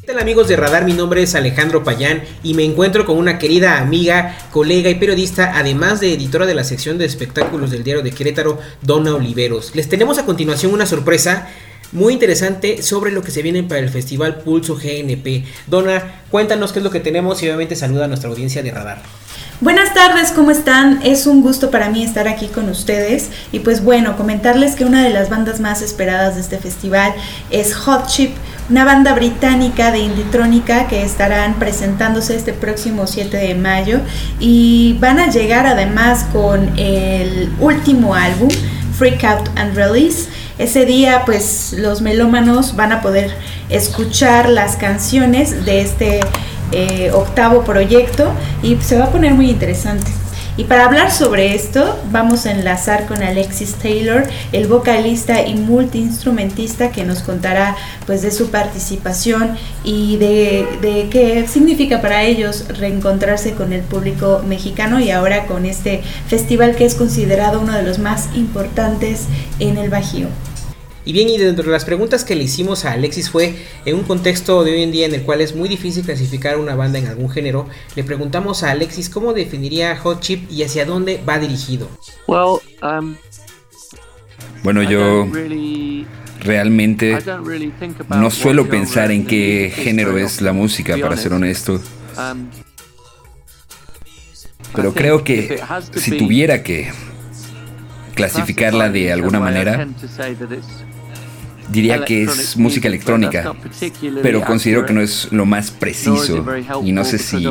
[0.00, 0.84] ¿Qué tal amigos de Radar?
[0.84, 5.52] Mi nombre es Alejandro Payán y me encuentro con una querida amiga, colega y periodista,
[5.56, 9.76] además de editora de la sección de espectáculos del diario de Querétaro, Donna Oliveros.
[9.76, 11.48] Les tenemos a continuación una sorpresa
[11.92, 15.44] muy interesante sobre lo que se viene para el Festival Pulso GNP.
[15.68, 19.02] Donna, cuéntanos qué es lo que tenemos y obviamente saluda a nuestra audiencia de Radar.
[19.64, 21.00] Buenas tardes, ¿cómo están?
[21.04, 25.02] Es un gusto para mí estar aquí con ustedes y pues bueno, comentarles que una
[25.02, 27.14] de las bandas más esperadas de este festival
[27.50, 28.36] es Hot Chip,
[28.68, 34.00] una banda británica de inditrónica que estarán presentándose este próximo 7 de mayo
[34.38, 38.50] y van a llegar además con el último álbum,
[38.98, 40.28] Freak Out and Release.
[40.58, 43.34] Ese día pues los melómanos van a poder
[43.70, 46.20] escuchar las canciones de este
[46.74, 50.10] eh, octavo proyecto y se va a poner muy interesante.
[50.56, 56.92] Y para hablar sobre esto, vamos a enlazar con Alexis Taylor, el vocalista y multiinstrumentista
[56.92, 63.54] que nos contará pues de su participación y de, de, qué significa para ellos reencontrarse
[63.54, 67.98] con el público mexicano y ahora con este festival que es considerado uno de los
[67.98, 69.26] más importantes
[69.58, 70.28] en el Bajío.
[71.06, 74.04] Y bien, y dentro de las preguntas que le hicimos a Alexis fue, en un
[74.04, 77.06] contexto de hoy en día en el cual es muy difícil clasificar una banda en
[77.06, 81.88] algún género, le preguntamos a Alexis cómo definiría Hot Chip y hacia dónde va dirigido.
[82.26, 83.16] Um,
[84.62, 85.28] bueno, yo
[86.40, 87.18] realmente
[88.08, 91.80] no suelo pensar en qué género es la música, para ser honesto.
[92.16, 92.48] Um,
[94.74, 95.60] Pero creo que
[95.94, 96.90] si tuviera que
[98.14, 99.86] clasificarla de alguna manera,
[101.68, 103.54] diría que es música electrónica,
[104.22, 106.44] pero considero que no es lo más preciso
[106.82, 107.46] y no sé si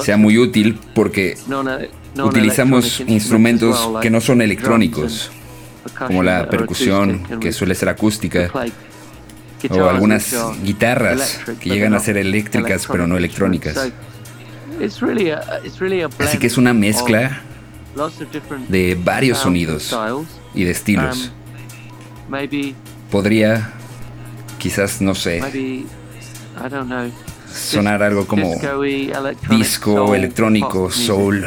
[0.00, 1.36] sea muy útil porque
[2.22, 5.30] utilizamos instrumentos que no son electrónicos,
[5.98, 8.50] como la percusión, que suele ser acústica,
[9.70, 13.92] o algunas guitarras que llegan a ser eléctricas pero no electrónicas.
[16.18, 17.40] Así que es una mezcla
[18.68, 19.96] de varios sonidos
[20.54, 21.32] y de estilos.
[23.14, 23.70] Podría,
[24.58, 25.40] quizás, no sé,
[27.48, 28.56] sonar algo como
[29.48, 31.46] disco, electrónico, soul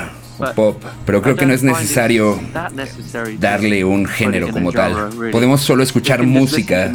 [0.56, 2.40] pop, pero creo que no es necesario
[3.40, 5.10] darle un género como tal.
[5.32, 6.92] Podemos solo escuchar música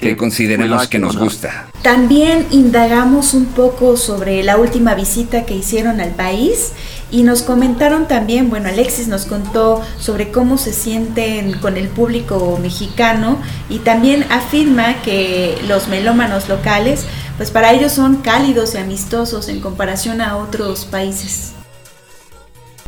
[0.00, 1.66] que consideremos que nos gusta.
[1.82, 6.72] También indagamos un poco sobre la última visita que hicieron al país
[7.10, 12.58] y nos comentaron también, bueno, Alexis nos contó sobre cómo se sienten con el público
[12.60, 13.38] mexicano
[13.68, 17.04] y también afirma que los melómanos locales,
[17.36, 21.52] pues para ellos son cálidos y amistosos en comparación a otros países.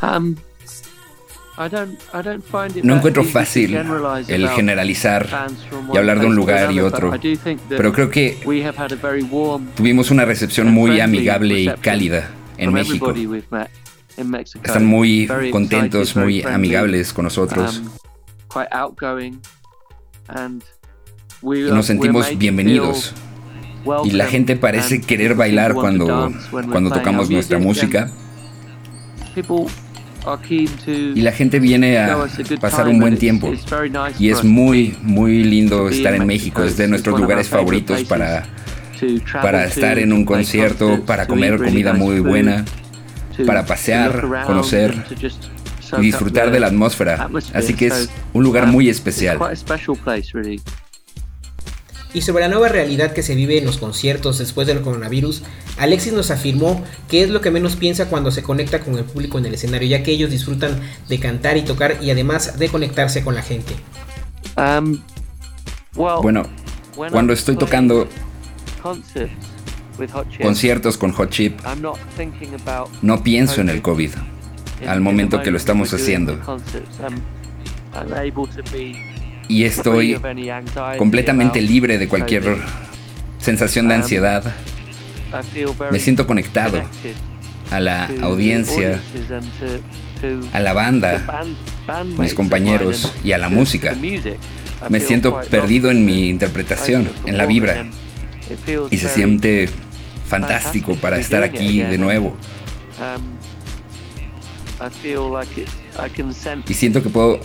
[0.05, 0.37] Um,
[2.83, 3.77] no encuentro fácil
[4.27, 5.29] el generalizar
[5.93, 7.13] y hablar de un lugar y otro,
[7.69, 8.39] pero creo que
[9.77, 13.15] tuvimos una recepción muy amigable y cálida en México.
[14.65, 17.83] Están muy contentos, muy amigables con nosotros.
[20.29, 20.61] Um,
[21.55, 23.15] y nos sentimos bienvenidos.
[24.05, 28.11] Y la gente parece querer bailar cuando, cuando tocamos nuestra música.
[30.87, 32.27] Y la gente viene a
[32.61, 33.53] pasar un buen tiempo.
[34.19, 36.63] Y es muy, muy lindo estar en México.
[36.63, 38.47] Es de nuestros lugares favoritos para,
[39.33, 42.65] para estar en un concierto, para comer comida muy buena,
[43.47, 44.95] para pasear, conocer
[45.99, 47.29] y disfrutar de la atmósfera.
[47.53, 49.39] Así que es un lugar muy especial.
[52.15, 55.43] Y sobre la nueva realidad que se vive en los conciertos después del coronavirus,
[55.79, 59.39] Alexis nos afirmó que es lo que menos piensa cuando se conecta con el público
[59.39, 63.25] en el escenario, ya que ellos disfrutan de cantar y tocar y además de conectarse
[63.25, 63.75] con la gente.
[64.57, 64.99] Um,
[65.95, 66.45] bueno,
[67.11, 68.09] cuando estoy tocando
[70.41, 71.61] conciertos con Hot Chip,
[73.03, 74.11] no pienso en el COVID
[74.87, 76.39] al momento que lo estamos haciendo
[79.49, 80.19] y estoy
[80.99, 82.59] completamente libre de cualquier
[83.39, 84.45] sensación de ansiedad.
[85.91, 86.83] Me siento conectado
[87.71, 89.01] a la audiencia,
[90.53, 91.45] a la banda,
[92.19, 93.97] mis compañeros y a la música.
[94.89, 97.87] Me siento perdido en mi interpretación, en la vibra.
[98.91, 99.69] Y se siente
[100.27, 102.37] fantástico para estar aquí de nuevo.
[106.69, 107.41] Y siento que puedo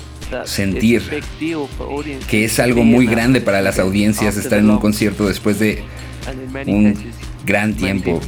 [0.45, 1.01] sentir
[2.29, 5.83] que es algo muy grande para las audiencias estar en un concierto después de
[6.67, 6.95] un
[7.45, 8.19] gran tiempo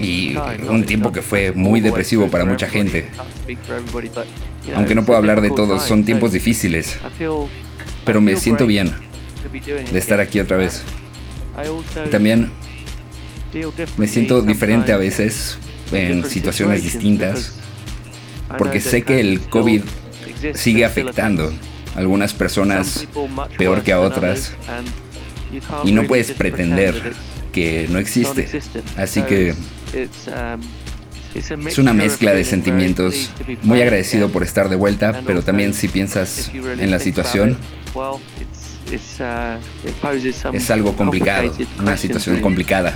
[0.00, 0.36] y
[0.68, 3.08] un tiempo que fue muy depresivo para mucha gente.
[4.74, 6.98] Aunque no puedo hablar de todos, son tiempos difíciles.
[8.04, 8.92] pero me siento bien
[9.92, 10.82] de estar aquí otra vez.
[12.10, 12.50] También
[13.96, 15.58] me siento diferente a veces
[15.92, 17.54] en situaciones distintas
[18.58, 19.82] porque sé que el COVID
[20.54, 21.52] sigue afectando
[21.94, 23.06] a algunas personas
[23.56, 24.52] peor que a otras
[25.84, 27.12] y no puedes pretender
[27.52, 28.48] que no existe.
[28.96, 29.54] Así que
[31.34, 33.30] es una mezcla de sentimientos.
[33.62, 37.56] Muy agradecido por estar de vuelta, pero también si piensas en la situación,
[40.52, 42.94] es algo complicado, una situación complicada.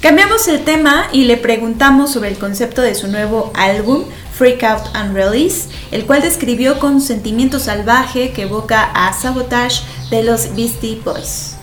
[0.00, 4.82] Cambiamos el tema y le preguntamos sobre el concepto de su nuevo álbum, Freak Out
[4.94, 11.00] and Release, el cual describió con sentimiento salvaje que evoca a Sabotage de los Beastie
[11.04, 11.54] Boys.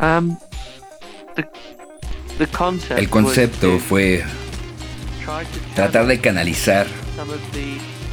[0.00, 0.36] Um,
[2.96, 4.24] el concepto fue
[5.74, 6.86] tratar de canalizar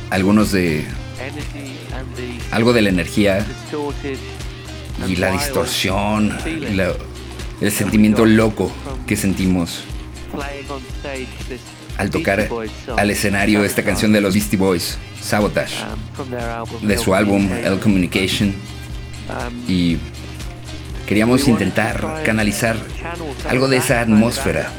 [0.09, 0.85] algunos de
[2.51, 3.45] algo de la energía
[5.07, 6.37] y la distorsión,
[7.61, 8.69] el sentimiento loco
[9.05, 9.83] que sentimos
[11.97, 12.49] al tocar
[12.97, 15.85] al escenario esta canción de los Beastie Boys, Sabotage,
[16.81, 18.53] de su álbum El Communication.
[19.67, 19.97] Y
[21.07, 22.77] queríamos intentar canalizar
[23.49, 24.69] algo de esa atmósfera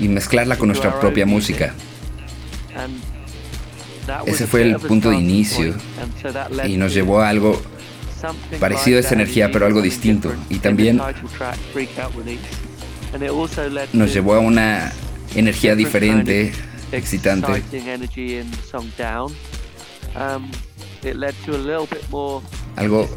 [0.00, 1.74] y mezclarla con nuestra propia música.
[4.26, 5.74] Ese fue el punto de inicio
[6.66, 7.60] y nos llevó a algo
[8.58, 10.32] parecido a esa energía, pero algo distinto.
[10.48, 11.00] Y también
[13.92, 14.92] nos llevó a una
[15.34, 16.52] energía diferente,
[16.92, 17.62] excitante.
[22.80, 23.08] Algo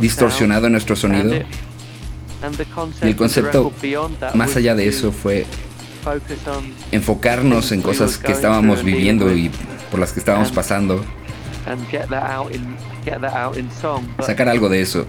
[0.00, 1.34] distorsionado en nuestro sonido.
[3.02, 3.72] Y el concepto,
[4.34, 5.46] más allá de eso, fue
[6.90, 9.50] enfocarnos en cosas que estábamos viviendo y
[9.90, 11.04] por las que estábamos pasando
[14.20, 15.06] sacar algo de eso.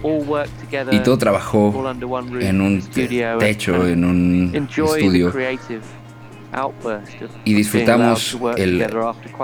[0.90, 1.92] Y todo trabajó
[2.40, 2.82] en un
[3.38, 5.32] techo, en un estudio.
[7.44, 8.86] Y disfrutamos el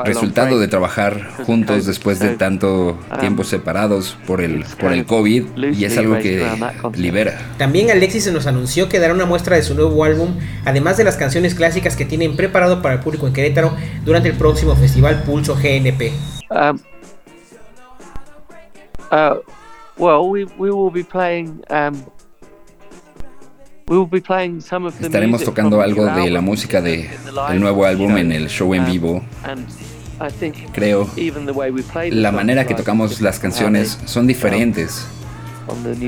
[0.04, 5.84] resultado de trabajar juntos después de tanto tiempo separados por el, por el COVID y
[5.84, 6.46] es algo que
[6.94, 7.38] libera.
[7.56, 11.04] También Alexis se nos anunció que dará una muestra de su nuevo álbum, además de
[11.04, 15.22] las canciones clásicas que tienen preparado para el público en Querétaro durante el próximo festival
[15.22, 16.12] Pulso GNP.
[16.50, 16.78] Um,
[19.10, 19.36] Uh,
[19.96, 21.64] well, we, we will be playing.
[21.70, 22.10] Um,
[25.00, 27.08] Estaremos tocando algo de la música de
[27.50, 29.22] el nuevo álbum en el show en vivo.
[30.72, 31.08] Creo
[32.10, 35.06] la manera que tocamos las canciones son diferentes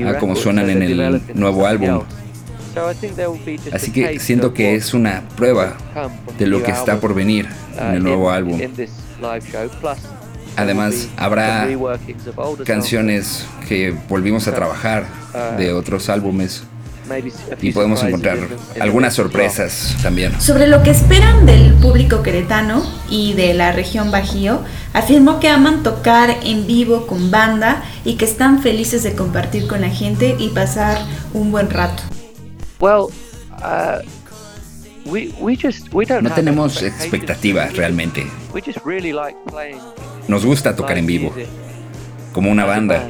[0.05, 2.03] a como suenan en el nuevo álbum.
[3.73, 5.75] Así que siento que es una prueba
[6.37, 7.47] de lo que está por venir
[7.77, 8.59] en el uh, nuevo álbum.
[10.55, 11.67] Además, habrá
[12.65, 15.05] canciones que volvimos a trabajar
[15.57, 16.63] de otros álbumes
[17.61, 18.37] y podemos encontrar
[18.79, 20.39] algunas sorpresas también.
[20.39, 24.61] Sobre lo que esperan del público queretano y de la región Bajío,
[24.93, 29.81] afirmó que aman tocar en vivo con banda y que están felices de compartir con
[29.81, 30.97] la gente y pasar
[31.33, 32.03] un buen rato.
[32.79, 33.09] Uh,
[36.21, 38.27] no tenemos expectativas realmente.
[40.27, 41.33] Nos gusta tocar en vivo,
[42.33, 43.09] como una banda,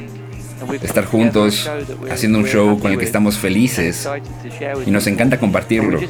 [0.82, 1.70] estar juntos,
[2.10, 4.08] haciendo un show con el que estamos felices
[4.86, 6.00] y nos encanta compartirlo.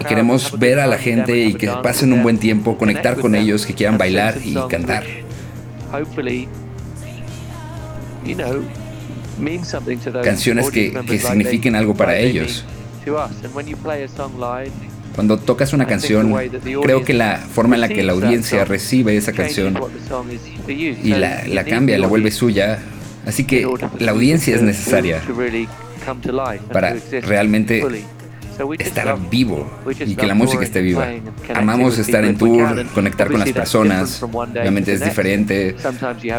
[0.00, 3.66] Y queremos ver a la gente y que pasen un buen tiempo, conectar con ellos,
[3.66, 5.04] que quieran bailar y cantar.
[10.22, 12.64] Canciones que, que signifiquen algo para ellos.
[15.14, 16.34] Cuando tocas una canción,
[16.82, 19.78] creo que la forma en la que la audiencia recibe esa canción
[20.68, 22.80] y la, la cambia, la vuelve suya,
[23.26, 23.66] así que
[23.98, 25.22] la audiencia es necesaria
[26.72, 27.84] para realmente
[28.78, 29.68] estar vivo
[30.06, 31.08] y que la música esté viva.
[31.54, 34.22] Amamos estar en tour, conectar con las personas.
[34.22, 35.76] Obviamente es diferente.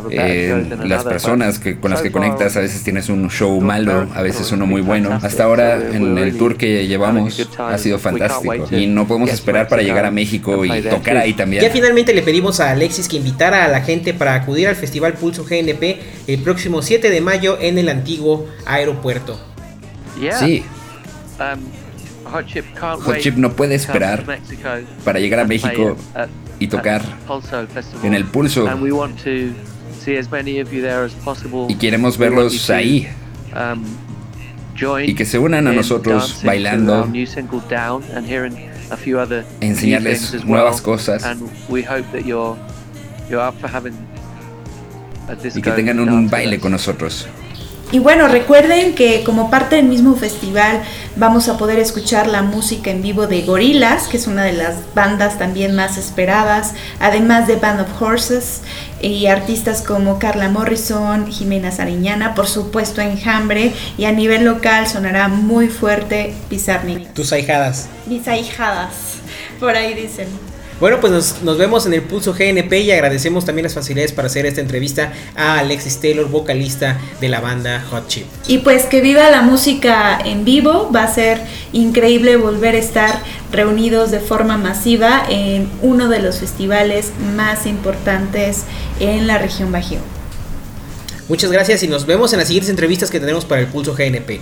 [0.09, 4.21] Eh, las personas que, con las que conectas, a veces tienes un show malo, a
[4.21, 5.19] veces uno muy bueno.
[5.21, 9.81] Hasta ahora en el tour que llevamos ha sido fantástico y no podemos esperar para
[9.81, 11.63] llegar a México y tocar ahí también.
[11.63, 15.13] Ya finalmente le pedimos a Alexis que invitara a la gente para acudir al Festival
[15.13, 19.39] Pulso GNP el próximo 7 de mayo en el antiguo aeropuerto.
[20.39, 20.63] Sí.
[22.35, 24.25] Hot Chip no puede esperar
[25.03, 25.95] para llegar a México
[26.59, 27.01] y tocar
[28.03, 28.67] en el Pulso.
[31.69, 33.07] Y queremos verlos ahí.
[33.53, 33.83] Um,
[35.01, 37.09] y que se unan a nosotros bailando,
[39.61, 41.25] enseñarles nuevas cosas.
[45.55, 47.27] y que tengan un baile con nosotros.
[47.95, 50.81] Y bueno, recuerden que como parte del mismo festival
[51.15, 54.75] vamos a poder escuchar la música en vivo de Gorilas, que es una de las
[54.93, 58.63] bandas también más esperadas, además de Band of Horses
[58.99, 65.29] y artistas como Carla Morrison, Jimena Sariñana, por supuesto Enjambre, y a nivel local sonará
[65.29, 67.13] muy fuerte Pizarnik.
[67.13, 67.87] Tus ahijadas.
[68.07, 68.91] Mis ahijadas,
[69.57, 70.27] por ahí dicen.
[70.79, 74.45] Bueno, pues nos, vemos en el Pulso GNP y agradecemos también las facilidades para hacer
[74.45, 78.25] esta entrevista a Alexis Taylor, vocalista de la banda Hot Chip.
[78.47, 81.39] Y pues que viva la música en vivo, va a ser
[81.71, 83.19] increíble volver a estar
[83.53, 88.63] reunidos de forma masiva en uno de los festivales más importantes
[88.99, 89.99] en la región Bajío.
[91.29, 94.41] Muchas gracias y nos vemos en las siguientes entrevistas que tenemos para el Pulso GNP.